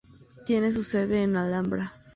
[0.47, 1.93] Tiene su sede en Alhambra.